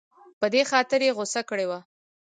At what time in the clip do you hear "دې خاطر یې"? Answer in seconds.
0.53-1.15